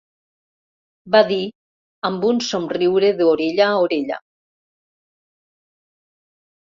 [1.15, 1.41] Va dir,
[2.09, 4.21] amb un somriure d'orella a orella—.